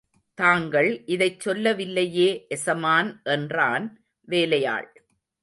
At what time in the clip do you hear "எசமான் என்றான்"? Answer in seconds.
2.49-3.85